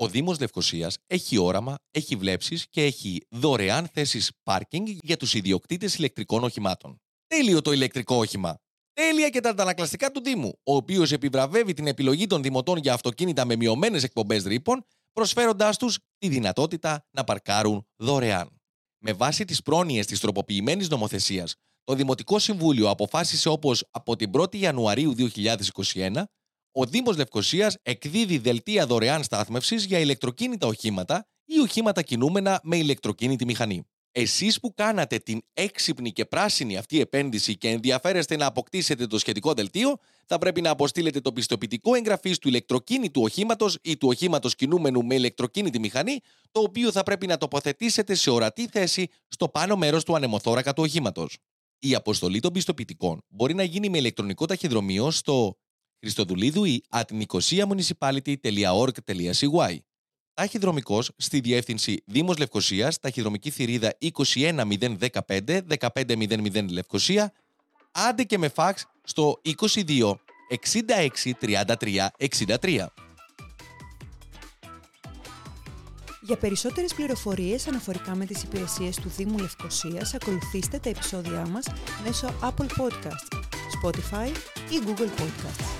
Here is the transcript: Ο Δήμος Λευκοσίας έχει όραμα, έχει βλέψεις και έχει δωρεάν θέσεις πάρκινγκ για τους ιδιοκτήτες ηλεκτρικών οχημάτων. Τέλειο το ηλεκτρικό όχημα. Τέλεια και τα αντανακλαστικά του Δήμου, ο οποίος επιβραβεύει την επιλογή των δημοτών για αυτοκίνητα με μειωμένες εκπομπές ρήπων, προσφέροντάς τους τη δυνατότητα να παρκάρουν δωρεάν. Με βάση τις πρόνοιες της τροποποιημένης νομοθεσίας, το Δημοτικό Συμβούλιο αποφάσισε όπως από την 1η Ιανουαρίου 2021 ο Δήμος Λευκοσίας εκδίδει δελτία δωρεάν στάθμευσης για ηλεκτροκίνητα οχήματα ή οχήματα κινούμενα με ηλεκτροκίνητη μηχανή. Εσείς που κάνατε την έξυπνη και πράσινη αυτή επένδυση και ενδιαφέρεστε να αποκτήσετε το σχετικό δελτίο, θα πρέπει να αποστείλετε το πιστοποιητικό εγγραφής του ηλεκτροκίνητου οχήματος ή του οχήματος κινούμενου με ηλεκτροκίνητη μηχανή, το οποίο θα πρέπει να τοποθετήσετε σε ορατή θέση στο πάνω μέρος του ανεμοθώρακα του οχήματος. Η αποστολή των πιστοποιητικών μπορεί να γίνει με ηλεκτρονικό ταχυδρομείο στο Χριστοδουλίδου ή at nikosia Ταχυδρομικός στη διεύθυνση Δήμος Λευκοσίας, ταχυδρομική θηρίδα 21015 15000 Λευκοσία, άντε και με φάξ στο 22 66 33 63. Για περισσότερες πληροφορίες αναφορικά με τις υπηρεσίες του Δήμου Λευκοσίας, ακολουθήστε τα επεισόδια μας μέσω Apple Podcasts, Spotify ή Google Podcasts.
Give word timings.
Ο 0.00 0.08
Δήμος 0.08 0.38
Λευκοσίας 0.40 0.96
έχει 1.06 1.38
όραμα, 1.38 1.74
έχει 1.90 2.16
βλέψεις 2.16 2.66
και 2.68 2.82
έχει 2.82 3.26
δωρεάν 3.30 3.88
θέσεις 3.92 4.30
πάρκινγκ 4.42 4.86
για 5.02 5.16
τους 5.16 5.34
ιδιοκτήτες 5.34 5.94
ηλεκτρικών 5.94 6.44
οχημάτων. 6.44 7.00
Τέλειο 7.26 7.62
το 7.62 7.72
ηλεκτρικό 7.72 8.16
όχημα. 8.16 8.58
Τέλεια 8.92 9.28
και 9.28 9.40
τα 9.40 9.48
αντανακλαστικά 9.50 10.10
του 10.10 10.20
Δήμου, 10.20 10.52
ο 10.62 10.74
οποίος 10.74 11.12
επιβραβεύει 11.12 11.72
την 11.72 11.86
επιλογή 11.86 12.26
των 12.26 12.42
δημοτών 12.42 12.78
για 12.78 12.92
αυτοκίνητα 12.92 13.44
με 13.44 13.56
μειωμένες 13.56 14.02
εκπομπές 14.02 14.44
ρήπων, 14.44 14.84
προσφέροντάς 15.12 15.76
τους 15.76 15.98
τη 16.18 16.28
δυνατότητα 16.28 17.06
να 17.10 17.24
παρκάρουν 17.24 17.86
δωρεάν. 17.96 18.60
Με 18.98 19.12
βάση 19.12 19.44
τις 19.44 19.62
πρόνοιες 19.62 20.06
της 20.06 20.20
τροποποιημένης 20.20 20.88
νομοθεσίας, 20.88 21.54
το 21.84 21.94
Δημοτικό 21.94 22.38
Συμβούλιο 22.38 22.88
αποφάσισε 22.88 23.48
όπως 23.48 23.84
από 23.90 24.16
την 24.16 24.30
1η 24.34 24.56
Ιανουαρίου 24.56 25.14
2021 25.14 26.24
ο 26.80 26.84
Δήμος 26.84 27.16
Λευκοσίας 27.16 27.76
εκδίδει 27.82 28.38
δελτία 28.38 28.86
δωρεάν 28.86 29.22
στάθμευσης 29.22 29.84
για 29.84 29.98
ηλεκτροκίνητα 29.98 30.66
οχήματα 30.66 31.26
ή 31.44 31.58
οχήματα 31.58 32.02
κινούμενα 32.02 32.60
με 32.62 32.76
ηλεκτροκίνητη 32.76 33.44
μηχανή. 33.44 33.86
Εσείς 34.12 34.60
που 34.60 34.74
κάνατε 34.74 35.18
την 35.18 35.40
έξυπνη 35.52 36.12
και 36.12 36.24
πράσινη 36.24 36.76
αυτή 36.76 37.00
επένδυση 37.00 37.56
και 37.56 37.68
ενδιαφέρεστε 37.68 38.36
να 38.36 38.46
αποκτήσετε 38.46 39.06
το 39.06 39.18
σχετικό 39.18 39.52
δελτίο, 39.52 39.96
θα 40.26 40.38
πρέπει 40.38 40.60
να 40.60 40.70
αποστείλετε 40.70 41.20
το 41.20 41.32
πιστοποιητικό 41.32 41.94
εγγραφής 41.94 42.38
του 42.38 42.48
ηλεκτροκίνητου 42.48 43.22
οχήματος 43.22 43.78
ή 43.82 43.96
του 43.96 44.08
οχήματος 44.08 44.54
κινούμενου 44.54 45.04
με 45.04 45.14
ηλεκτροκίνητη 45.14 45.78
μηχανή, 45.78 46.20
το 46.50 46.60
οποίο 46.60 46.92
θα 46.92 47.02
πρέπει 47.02 47.26
να 47.26 47.36
τοποθετήσετε 47.36 48.14
σε 48.14 48.30
ορατή 48.30 48.68
θέση 48.72 49.08
στο 49.28 49.48
πάνω 49.48 49.76
μέρος 49.76 50.04
του 50.04 50.16
ανεμοθώρακα 50.16 50.72
του 50.72 50.82
οχήματος. 50.82 51.38
Η 51.78 51.94
αποστολή 51.94 52.40
των 52.40 52.52
πιστοποιητικών 52.52 53.22
μπορεί 53.28 53.54
να 53.54 53.62
γίνει 53.62 53.88
με 53.88 53.98
ηλεκτρονικό 53.98 54.46
ταχυδρομείο 54.46 55.10
στο 55.10 55.56
Χριστοδουλίδου 56.00 56.64
ή 56.64 56.82
at 56.90 57.02
nikosia 57.20 57.64
Ταχυδρομικός 60.34 61.10
στη 61.16 61.40
διεύθυνση 61.40 62.02
Δήμος 62.06 62.38
Λευκοσίας, 62.38 62.98
ταχυδρομική 62.98 63.50
θηρίδα 63.50 63.92
21015 64.14 65.60
15000 65.94 66.68
Λευκοσία, 66.70 67.32
άντε 67.92 68.22
και 68.22 68.38
με 68.38 68.48
φάξ 68.48 68.86
στο 69.02 69.40
22 69.60 70.14
66 71.24 71.32
33 71.40 72.06
63. 72.60 72.86
Για 76.22 76.36
περισσότερες 76.36 76.94
πληροφορίες 76.94 77.66
αναφορικά 77.66 78.14
με 78.14 78.24
τις 78.24 78.42
υπηρεσίες 78.42 78.96
του 78.96 79.08
Δήμου 79.16 79.38
Λευκοσίας, 79.38 80.14
ακολουθήστε 80.14 80.78
τα 80.78 80.88
επεισόδια 80.88 81.46
μας 81.46 81.66
μέσω 82.04 82.34
Apple 82.42 82.66
Podcasts, 82.66 83.38
Spotify 83.82 84.28
ή 84.70 84.82
Google 84.86 85.20
Podcasts. 85.20 85.77